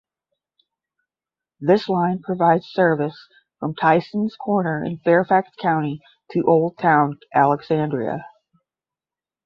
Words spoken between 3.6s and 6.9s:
Tysons Corner in Fairfax County to Old